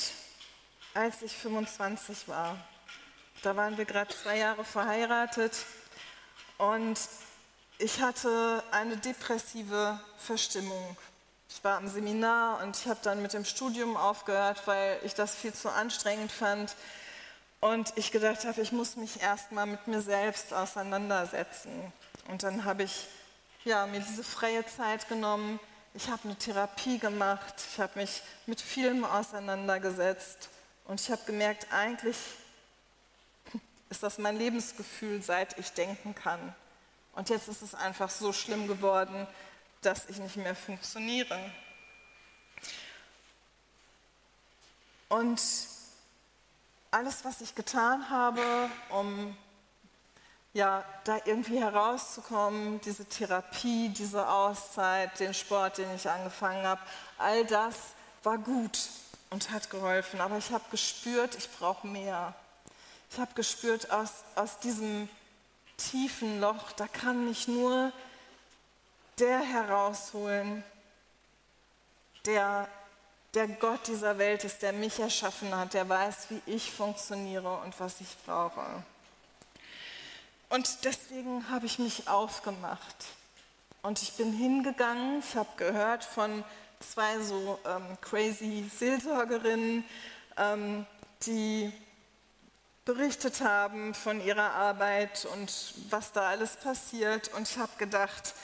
[0.94, 2.56] als ich 25 war.
[3.42, 5.56] Da waren wir gerade zwei Jahre verheiratet
[6.56, 6.96] und
[7.78, 10.96] ich hatte eine depressive Verstimmung.
[11.48, 15.34] Ich war im Seminar und ich habe dann mit dem Studium aufgehört, weil ich das
[15.34, 16.76] viel zu anstrengend fand.
[17.58, 21.92] Und ich gedacht habe, ich muss mich erstmal mit mir selbst auseinandersetzen.
[22.28, 23.08] Und dann habe ich
[23.64, 25.58] ja, mir diese freie Zeit genommen.
[25.96, 27.54] Ich habe eine Therapie gemacht.
[27.70, 30.48] Ich habe mich mit vielem auseinandergesetzt.
[30.86, 32.16] Und ich habe gemerkt, eigentlich
[33.90, 36.52] ist das mein Lebensgefühl, seit ich denken kann.
[37.14, 39.28] Und jetzt ist es einfach so schlimm geworden,
[39.82, 41.38] dass ich nicht mehr funktioniere.
[45.08, 45.40] Und
[46.90, 49.36] alles, was ich getan habe, um
[50.54, 56.80] ja, da irgendwie herauszukommen, diese Therapie, diese Auszeit, den Sport, den ich angefangen habe,
[57.18, 57.76] all das
[58.22, 58.78] war gut
[59.30, 60.20] und hat geholfen.
[60.20, 62.34] Aber ich habe gespürt, ich brauche mehr.
[63.10, 65.08] Ich habe gespürt, aus, aus diesem
[65.76, 67.92] tiefen Loch, da kann mich nur
[69.18, 70.64] der herausholen,
[72.24, 72.68] der
[73.34, 77.78] der Gott dieser Welt ist, der mich erschaffen hat, der weiß, wie ich funktioniere und
[77.80, 78.62] was ich brauche.
[80.48, 82.96] Und deswegen habe ich mich aufgemacht.
[83.82, 86.44] Und ich bin hingegangen, ich habe gehört von
[86.80, 89.84] zwei so ähm, crazy Seelsorgerinnen,
[90.36, 90.86] ähm,
[91.26, 91.72] die
[92.84, 97.28] berichtet haben von ihrer Arbeit und was da alles passiert.
[97.34, 98.34] Und ich habe gedacht,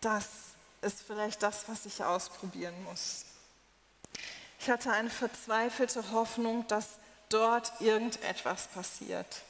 [0.00, 0.28] das
[0.82, 3.24] ist vielleicht das, was ich ausprobieren muss.
[4.58, 6.98] Ich hatte eine verzweifelte Hoffnung, dass
[7.30, 9.42] dort irgendetwas passiert.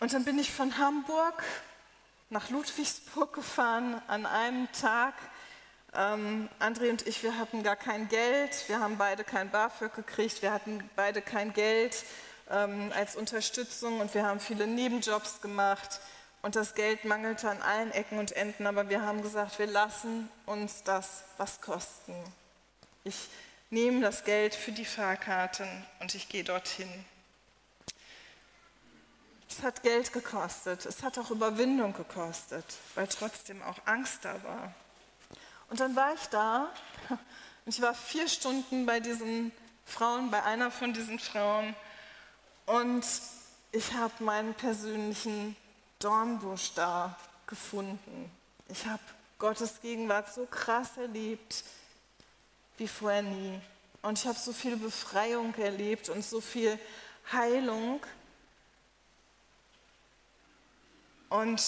[0.00, 1.42] Und dann bin ich von Hamburg
[2.30, 5.14] nach Ludwigsburg gefahren an einem Tag,
[5.94, 10.42] ähm, André und ich, wir hatten gar kein Geld, wir haben beide kein BAföG gekriegt,
[10.42, 12.04] wir hatten beide kein Geld
[12.50, 14.00] ähm, als Unterstützung.
[14.00, 16.00] Und wir haben viele Nebenjobs gemacht.
[16.42, 20.28] Und das Geld mangelte an allen Ecken und Enden, aber wir haben gesagt, wir lassen
[20.46, 22.14] uns das was kosten.
[23.02, 23.28] Ich
[23.70, 26.88] nehme das Geld für die Fahrkarten und ich gehe dorthin.
[29.62, 34.72] Hat Geld gekostet, es hat auch Überwindung gekostet, weil trotzdem auch Angst da war.
[35.68, 36.68] Und dann war ich da
[37.64, 39.52] und ich war vier Stunden bei diesen
[39.84, 41.74] Frauen, bei einer von diesen Frauen
[42.66, 43.04] und
[43.72, 45.56] ich habe meinen persönlichen
[45.98, 48.30] Dornbusch da gefunden.
[48.68, 49.02] Ich habe
[49.38, 51.64] Gottes Gegenwart so krass erlebt
[52.76, 53.60] wie vorher nie.
[54.02, 56.78] Und ich habe so viel Befreiung erlebt und so viel
[57.32, 58.00] Heilung.
[61.28, 61.62] Und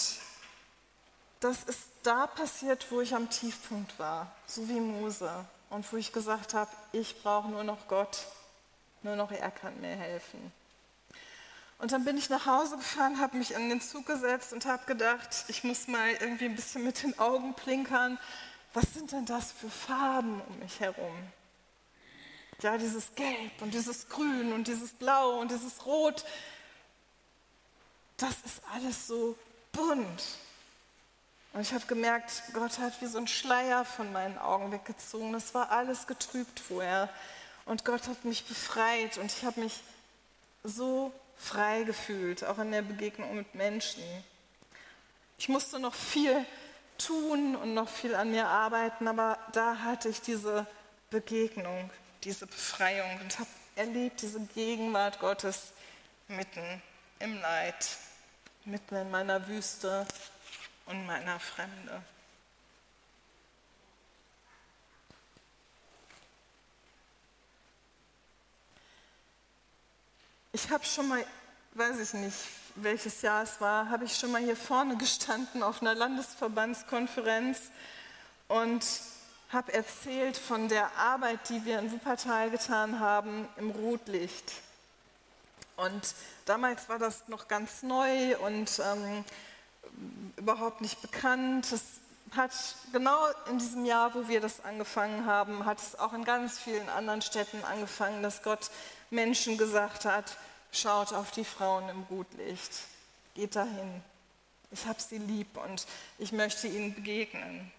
[1.39, 5.45] das ist da passiert, wo ich am Tiefpunkt war, so wie Mose.
[5.69, 8.25] Und wo ich gesagt habe, ich brauche nur noch Gott,
[9.03, 10.51] nur noch er kann mir helfen.
[11.79, 14.85] Und dann bin ich nach Hause gefahren, habe mich in den Zug gesetzt und habe
[14.85, 18.19] gedacht, ich muss mal irgendwie ein bisschen mit den Augen plinkern.
[18.73, 21.17] Was sind denn das für Farben um mich herum?
[22.61, 26.23] Ja, dieses Gelb und dieses Grün und dieses Blau und dieses Rot.
[28.17, 29.35] Das ist alles so
[29.71, 30.23] bunt.
[31.53, 35.33] Und ich habe gemerkt, Gott hat wie so einen Schleier von meinen Augen weggezogen.
[35.33, 37.09] Das war alles getrübt vorher.
[37.65, 39.81] Und Gott hat mich befreit und ich habe mich
[40.63, 44.03] so frei gefühlt, auch in der Begegnung mit Menschen.
[45.37, 46.45] Ich musste noch viel
[46.97, 50.67] tun und noch viel an mir arbeiten, aber da hatte ich diese
[51.09, 51.89] Begegnung,
[52.23, 55.71] diese Befreiung und habe erlebt diese Gegenwart Gottes
[56.27, 56.81] mitten
[57.19, 57.97] im Leid,
[58.65, 60.05] mitten in meiner Wüste
[60.85, 62.01] und meiner Fremde.
[70.53, 71.25] Ich habe schon mal,
[71.73, 72.37] weiß ich nicht,
[72.75, 77.71] welches Jahr es war, habe ich schon mal hier vorne gestanden auf einer Landesverbandskonferenz
[78.47, 78.85] und
[79.49, 84.53] habe erzählt von der Arbeit, die wir in Wuppertal getan haben im Rotlicht.
[85.81, 86.15] Und
[86.45, 89.25] damals war das noch ganz neu und ähm,
[90.37, 91.71] überhaupt nicht bekannt.
[91.71, 91.81] Es
[92.35, 92.51] hat
[92.93, 93.17] genau
[93.49, 97.21] in diesem Jahr, wo wir das angefangen haben, hat es auch in ganz vielen anderen
[97.21, 98.69] Städten angefangen, dass Gott
[99.09, 100.37] Menschen gesagt hat,
[100.71, 102.71] schaut auf die Frauen im Gutlicht,
[103.33, 104.03] geht dahin.
[104.69, 105.85] Ich habe sie lieb und
[106.17, 107.71] ich möchte ihnen begegnen.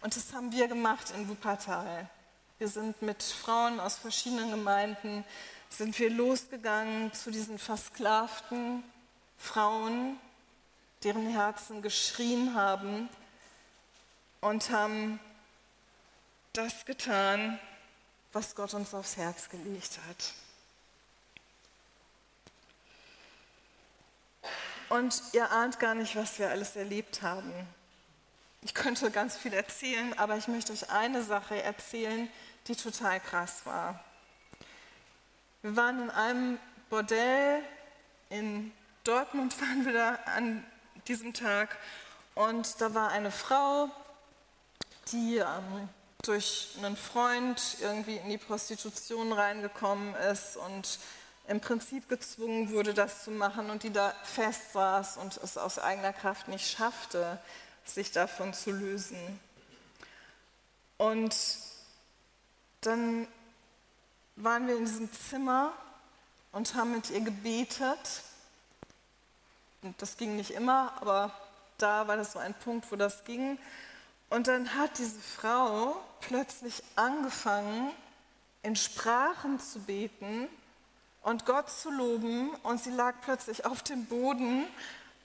[0.00, 2.08] Und das haben wir gemacht in Wuppertal.
[2.58, 5.24] Wir sind mit Frauen aus verschiedenen Gemeinden,
[5.76, 8.84] sind wir losgegangen zu diesen versklavten
[9.38, 10.18] Frauen,
[11.02, 13.08] deren Herzen geschrien haben
[14.40, 15.18] und haben
[16.52, 17.58] das getan,
[18.32, 20.32] was Gott uns aufs Herz gelegt hat.
[24.90, 27.50] Und ihr ahnt gar nicht, was wir alles erlebt haben.
[28.60, 32.28] Ich könnte ganz viel erzählen, aber ich möchte euch eine Sache erzählen,
[32.68, 34.04] die total krass war.
[35.62, 36.58] Wir waren in einem
[36.90, 37.62] Bordell
[38.30, 38.72] in
[39.04, 40.66] Dortmund, waren wir da an
[41.06, 41.78] diesem Tag
[42.34, 43.88] und da war eine Frau,
[45.12, 45.88] die ähm,
[46.22, 50.98] durch einen Freund irgendwie in die Prostitution reingekommen ist und
[51.46, 55.78] im Prinzip gezwungen wurde, das zu machen und die da fest saß und es aus
[55.78, 57.38] eigener Kraft nicht schaffte,
[57.84, 59.38] sich davon zu lösen.
[60.98, 61.36] Und
[62.80, 63.28] dann
[64.36, 65.72] waren wir in diesem Zimmer
[66.52, 68.22] und haben mit ihr gebetet.
[69.82, 71.32] Und das ging nicht immer, aber
[71.78, 73.58] da war das so ein Punkt, wo das ging.
[74.30, 77.90] Und dann hat diese Frau plötzlich angefangen,
[78.62, 80.48] in Sprachen zu beten
[81.22, 84.64] und Gott zu loben und sie lag plötzlich auf dem Boden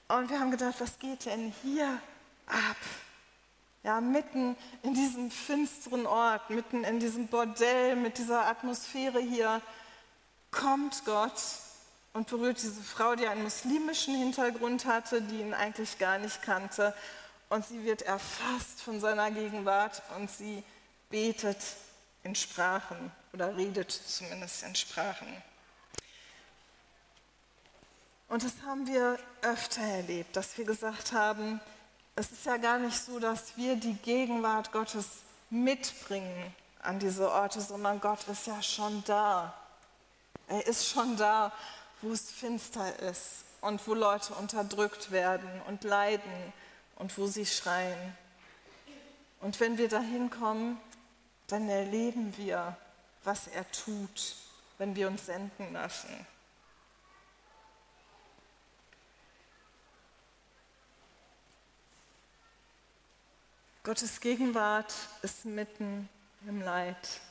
[0.07, 2.01] und wir haben gedacht, was geht denn hier
[2.47, 2.77] ab?
[3.83, 9.61] Ja, mitten in diesem finsteren Ort, mitten in diesem Bordell, mit dieser Atmosphäre hier,
[10.51, 11.41] kommt Gott
[12.13, 16.93] und berührt diese Frau, die einen muslimischen Hintergrund hatte, die ihn eigentlich gar nicht kannte.
[17.49, 20.63] Und sie wird erfasst von seiner Gegenwart und sie
[21.09, 21.57] betet
[22.23, 25.27] in Sprachen oder redet zumindest in Sprachen.
[28.27, 31.61] Und das haben wir öfter erlebt, dass wir gesagt haben,
[32.17, 35.05] es ist ja gar nicht so, dass wir die Gegenwart Gottes
[35.51, 36.51] mitbringen
[36.81, 39.53] an diese Orte, sondern Gott ist ja schon da.
[40.47, 41.51] Er ist schon da,
[42.01, 46.53] wo es finster ist und wo Leute unterdrückt werden und leiden
[46.95, 48.17] und wo sie schreien.
[49.39, 50.79] Und wenn wir dahin kommen,
[51.45, 52.75] dann erleben wir,
[53.25, 54.35] was er tut,
[54.79, 56.25] wenn wir uns senden lassen.
[63.87, 66.09] Gottes Gegenwart ist mitten
[66.45, 67.21] im Leid,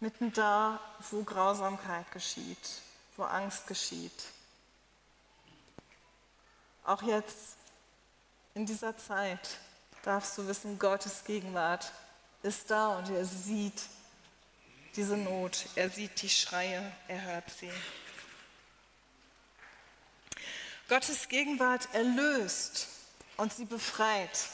[0.00, 0.80] mitten da,
[1.12, 2.80] wo Grausamkeit geschieht,
[3.16, 4.24] wo Angst geschieht.
[6.82, 7.56] Auch jetzt
[8.54, 9.60] in dieser Zeit
[10.02, 11.92] darfst du wissen, Gottes Gegenwart
[12.42, 13.80] ist da und er sieht
[14.96, 17.70] diese Not, er sieht die Schreie, er hört sie.
[20.88, 22.88] Gottes Gegenwart erlöst
[23.36, 24.48] und sie befreit.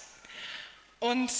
[1.01, 1.31] Und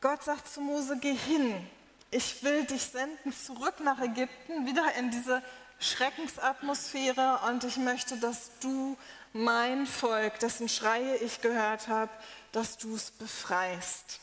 [0.00, 1.68] Gott sagt zu Mose, geh hin,
[2.10, 5.42] ich will dich senden zurück nach Ägypten, wieder in diese
[5.78, 8.96] Schreckensatmosphäre und ich möchte, dass du
[9.32, 12.12] mein Volk, dessen Schreie ich gehört habe,
[12.52, 14.20] dass du es befreist.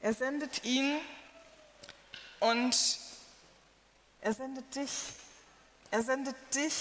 [0.00, 1.00] Er sendet ihn
[2.44, 2.98] Und
[4.20, 4.90] er sendet dich.
[5.94, 6.74] Er sendet dich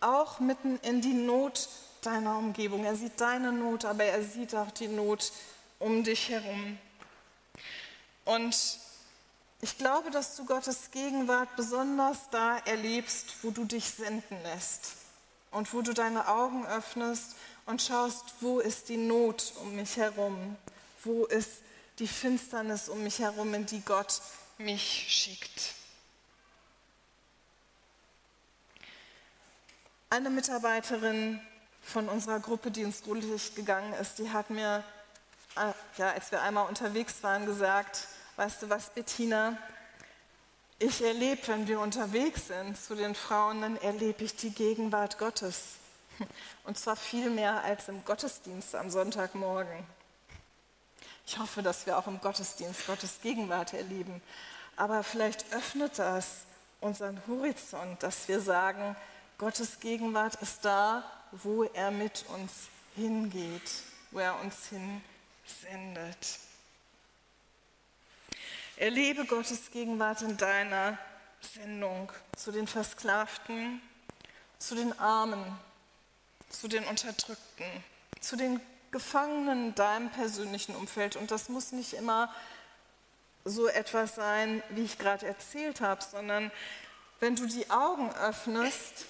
[0.00, 1.70] auch mitten in die Not
[2.02, 2.84] deiner Umgebung.
[2.84, 5.32] Er sieht deine Not, aber er sieht auch die Not
[5.78, 6.78] um dich herum.
[8.26, 8.78] Und
[9.62, 14.96] ich glaube, dass du Gottes Gegenwart besonders da erlebst, wo du dich senden lässt
[15.50, 20.58] und wo du deine Augen öffnest und schaust, wo ist die Not um mich herum,
[21.04, 21.62] wo ist
[21.98, 24.20] die Finsternis um mich herum, in die Gott
[24.58, 25.81] mich schickt.
[30.12, 31.40] Eine Mitarbeiterin
[31.80, 34.84] von unserer Gruppe, die ins Rotlicht gegangen ist, die hat mir,
[35.56, 39.56] äh, ja, als wir einmal unterwegs waren, gesagt, weißt du was, Bettina,
[40.78, 45.76] ich erlebe, wenn wir unterwegs sind zu den Frauen, dann erlebe ich die Gegenwart Gottes.
[46.64, 49.82] Und zwar viel mehr als im Gottesdienst am Sonntagmorgen.
[51.26, 54.20] Ich hoffe, dass wir auch im Gottesdienst Gottes Gegenwart erleben.
[54.76, 56.44] Aber vielleicht öffnet das
[56.82, 58.94] unseren Horizont, dass wir sagen,
[59.38, 63.70] Gottes Gegenwart ist da, wo er mit uns hingeht,
[64.10, 66.38] wo er uns hinsendet.
[68.76, 70.98] Erlebe Gottes Gegenwart in deiner
[71.40, 73.82] Sendung zu den Versklavten,
[74.58, 75.44] zu den Armen,
[76.48, 77.66] zu den Unterdrückten,
[78.20, 78.60] zu den
[78.90, 81.16] Gefangenen in deinem persönlichen Umfeld.
[81.16, 82.32] Und das muss nicht immer
[83.44, 86.52] so etwas sein, wie ich gerade erzählt habe, sondern
[87.22, 89.06] wenn du die Augen öffnest,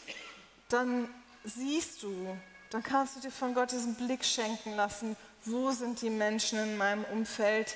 [0.68, 1.08] dann
[1.44, 2.36] siehst du,
[2.68, 6.76] dann kannst du dir von Gott diesen Blick schenken lassen, wo sind die Menschen in
[6.76, 7.74] meinem Umfeld,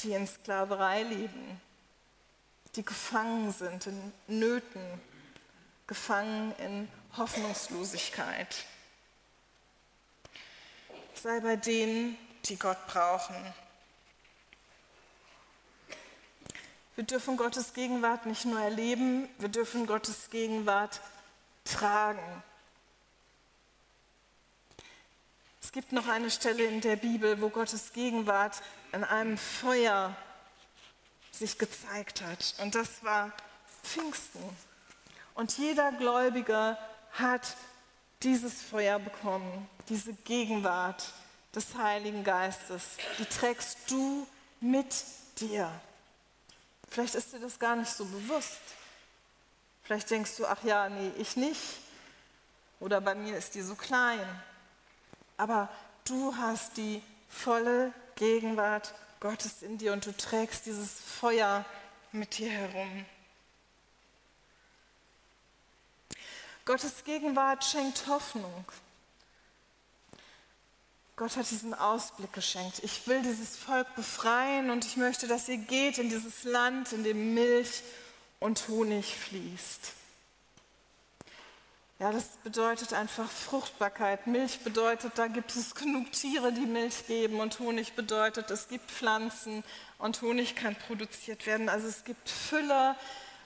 [0.00, 1.60] die in Sklaverei leben,
[2.74, 4.82] die gefangen sind in Nöten,
[5.86, 8.64] gefangen in Hoffnungslosigkeit.
[11.14, 13.36] Sei bei denen, die Gott brauchen.
[17.00, 21.00] Wir dürfen Gottes Gegenwart nicht nur erleben, wir dürfen Gottes Gegenwart
[21.64, 22.42] tragen.
[25.62, 28.60] Es gibt noch eine Stelle in der Bibel, wo Gottes Gegenwart
[28.92, 30.14] in einem Feuer
[31.30, 32.54] sich gezeigt hat.
[32.58, 33.32] Und das war
[33.82, 34.42] Pfingsten.
[35.34, 36.76] Und jeder Gläubige
[37.12, 37.56] hat
[38.22, 41.14] dieses Feuer bekommen, diese Gegenwart
[41.54, 42.98] des Heiligen Geistes.
[43.18, 44.26] Die trägst du
[44.60, 45.02] mit
[45.40, 45.72] dir.
[46.90, 48.60] Vielleicht ist dir das gar nicht so bewusst.
[49.84, 51.78] Vielleicht denkst du, ach ja, nee, ich nicht.
[52.80, 54.20] Oder bei mir ist die so klein.
[55.36, 55.68] Aber
[56.04, 61.64] du hast die volle Gegenwart Gottes in dir und du trägst dieses Feuer
[62.12, 63.06] mit dir herum.
[66.64, 68.64] Gottes Gegenwart schenkt Hoffnung.
[71.20, 72.80] Gott hat diesen Ausblick geschenkt.
[72.82, 77.04] Ich will dieses Volk befreien und ich möchte, dass ihr geht in dieses Land, in
[77.04, 77.82] dem Milch
[78.38, 79.92] und Honig fließt.
[81.98, 84.28] Ja, das bedeutet einfach Fruchtbarkeit.
[84.28, 88.90] Milch bedeutet, da gibt es genug Tiere, die Milch geben und Honig bedeutet, es gibt
[88.90, 89.62] Pflanzen
[89.98, 91.68] und Honig kann produziert werden.
[91.68, 92.96] Also es gibt Fülle,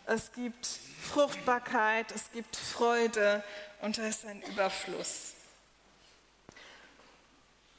[0.06, 0.64] es gibt
[1.12, 3.42] Fruchtbarkeit, es gibt Freude
[3.80, 5.34] und da ist ein Überfluss.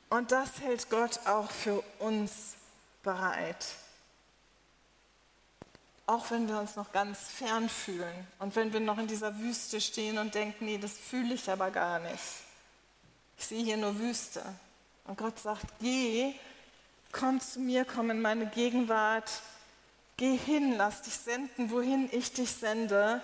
[0.10, 2.56] Und das hält Gott auch für uns
[3.04, 3.66] bereit
[6.08, 9.82] auch wenn wir uns noch ganz fern fühlen und wenn wir noch in dieser Wüste
[9.82, 12.24] stehen und denken, nee, das fühle ich aber gar nicht.
[13.38, 14.44] Ich sehe hier nur Wüste.
[15.06, 16.34] Und Gott sagt, geh,
[17.12, 19.30] komm zu mir, komm in meine Gegenwart,
[20.18, 23.22] geh hin, lass dich senden, wohin ich dich sende.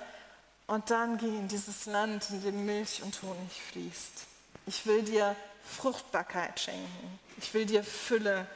[0.67, 4.25] Und dann geh in dieses Land, in dem Milch und Honig fließt.
[4.65, 7.19] Ich will dir Fruchtbarkeit schenken.
[7.37, 8.47] Ich will dir Fülle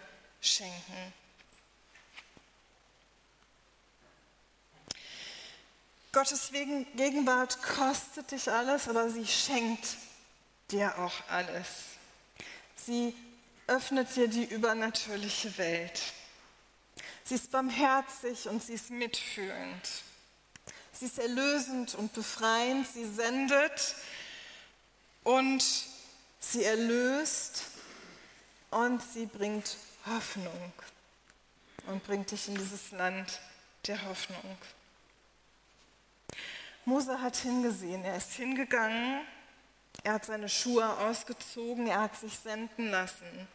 [0.41, 1.13] schenken.
[6.11, 9.97] Gottes Gegenwart kostet dich alles, aber sie schenkt
[10.71, 11.67] dir auch alles.
[12.75, 13.13] Sie
[13.67, 16.01] öffnet dir die übernatürliche Welt.
[17.25, 20.03] Sie ist barmherzig und sie ist mitfühlend.
[20.93, 22.87] Sie ist erlösend und befreiend.
[22.87, 23.95] Sie sendet
[25.23, 25.65] und
[26.51, 27.63] sie erlöst
[28.71, 30.73] und sie bringt Hoffnung
[31.87, 33.39] und bringt dich in dieses Land
[33.87, 34.57] der Hoffnung.
[36.85, 39.21] Mose hat hingesehen, er ist hingegangen,
[40.03, 43.47] er hat seine Schuhe ausgezogen, er hat sich senden lassen.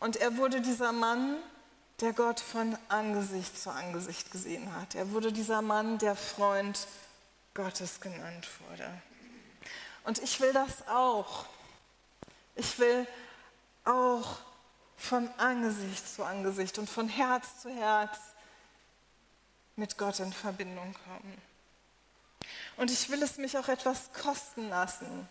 [0.00, 1.36] Und er wurde dieser Mann,
[2.00, 4.94] der Gott von Angesicht zu Angesicht gesehen hat.
[4.94, 6.86] Er wurde dieser Mann, der Freund
[7.54, 8.90] Gottes genannt wurde.
[10.04, 11.46] Und ich will das auch.
[12.54, 13.06] Ich will
[13.84, 14.38] auch
[14.96, 18.18] von Angesicht zu Angesicht und von Herz zu Herz
[19.76, 21.42] mit Gott in Verbindung kommen.
[22.76, 25.28] Und ich will es mich auch etwas kosten lassen,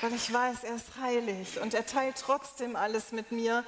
[0.00, 3.64] weil ich weiß, er ist heilig und er teilt trotzdem alles mit mir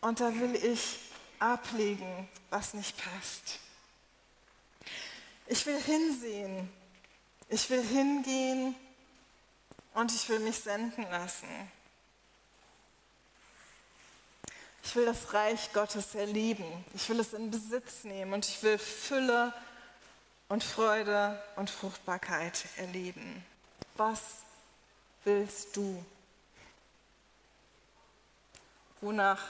[0.00, 0.98] und da will ich
[1.38, 3.58] ablegen, was nicht passt.
[5.46, 6.70] Ich will hinsehen,
[7.48, 8.74] ich will hingehen
[9.94, 11.48] und ich will mich senden lassen.
[14.84, 16.84] Ich will das Reich Gottes erleben.
[16.94, 19.52] Ich will es in Besitz nehmen und ich will Fülle
[20.48, 23.44] und Freude und Fruchtbarkeit erleben.
[23.96, 24.20] Was
[25.24, 26.04] willst du?
[29.00, 29.42] Wonach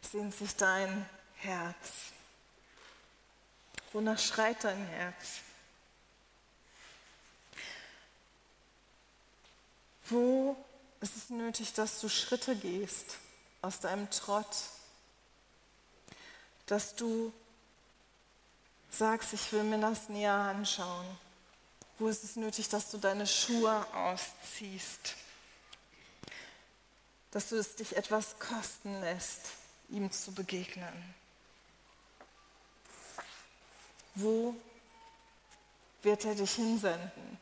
[0.00, 2.12] sehnt sich dein Herz?
[3.92, 5.40] Wonach schreit dein Herz?
[10.08, 10.56] Wo
[11.00, 13.18] ist es nötig, dass du Schritte gehst
[13.64, 14.46] aus deinem Trott?
[16.66, 17.32] Dass du
[18.90, 21.06] sagst, ich will mir das näher anschauen.
[21.98, 25.14] Wo ist es nötig, dass du deine Schuhe ausziehst?
[27.30, 29.40] Dass du es dich etwas kosten lässt,
[29.88, 31.14] ihm zu begegnen.
[34.14, 34.54] Wo
[36.02, 37.38] wird er dich hinsenden?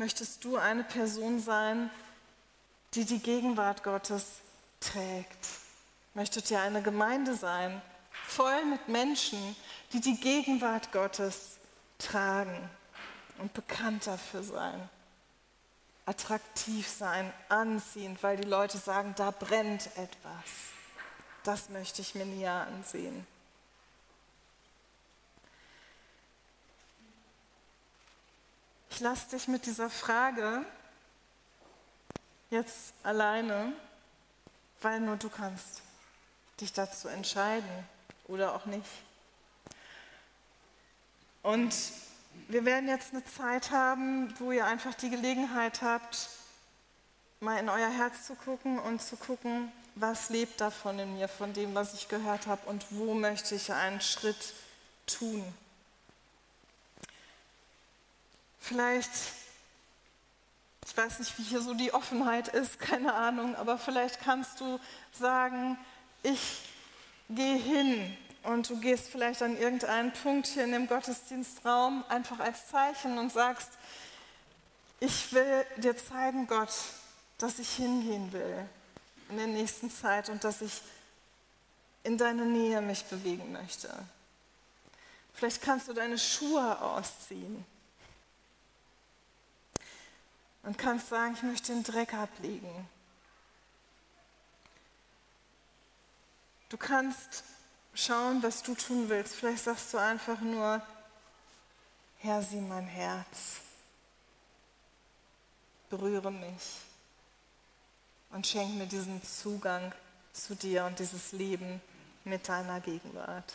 [0.00, 1.90] Möchtest du eine Person sein,
[2.94, 4.38] die die Gegenwart Gottes
[4.80, 5.46] trägt?
[6.14, 7.82] Möchtet ihr eine Gemeinde sein,
[8.24, 9.54] voll mit Menschen,
[9.92, 11.58] die die Gegenwart Gottes
[11.98, 12.70] tragen
[13.36, 14.88] und bekannt dafür sein?
[16.06, 20.48] Attraktiv sein, anziehend, weil die Leute sagen, da brennt etwas.
[21.42, 23.26] Das möchte ich mir näher ansehen.
[28.90, 30.64] Ich lasse dich mit dieser Frage
[32.50, 33.72] jetzt alleine,
[34.82, 35.82] weil nur du kannst
[36.60, 37.70] dich dazu entscheiden
[38.26, 38.86] oder auch nicht.
[41.42, 41.74] Und
[42.48, 46.28] wir werden jetzt eine Zeit haben, wo ihr einfach die Gelegenheit habt,
[47.40, 51.52] mal in euer Herz zu gucken und zu gucken, was lebt davon in mir, von
[51.52, 54.54] dem, was ich gehört habe und wo möchte ich einen Schritt
[55.06, 55.42] tun.
[58.60, 59.10] Vielleicht,
[60.86, 64.78] ich weiß nicht, wie hier so die Offenheit ist, keine Ahnung, aber vielleicht kannst du
[65.12, 65.78] sagen,
[66.22, 66.62] ich
[67.30, 72.68] gehe hin und du gehst vielleicht an irgendeinen Punkt hier in dem Gottesdienstraum einfach als
[72.68, 73.70] Zeichen und sagst,
[75.00, 76.72] ich will dir zeigen, Gott,
[77.38, 78.68] dass ich hingehen will
[79.30, 80.82] in der nächsten Zeit und dass ich
[82.02, 83.88] in deine Nähe mich bewegen möchte.
[85.32, 87.64] Vielleicht kannst du deine Schuhe ausziehen
[90.62, 92.88] und kannst sagen, ich möchte den Dreck ablegen.
[96.68, 97.44] Du kannst
[97.94, 99.34] schauen, was du tun willst.
[99.34, 100.80] Vielleicht sagst du einfach nur,
[102.18, 103.60] Herr, sieh mein Herz,
[105.88, 106.76] berühre mich
[108.30, 109.92] und schenk mir diesen Zugang
[110.32, 111.80] zu dir und dieses Leben
[112.24, 113.52] mit deiner Gegenwart.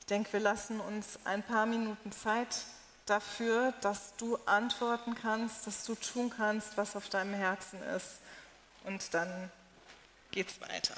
[0.00, 2.64] Ich denke, wir lassen uns ein paar Minuten Zeit
[3.06, 8.20] dafür, dass du antworten kannst, dass du tun kannst, was auf deinem Herzen ist.
[8.84, 9.50] Und dann
[10.32, 10.94] geht's weiter.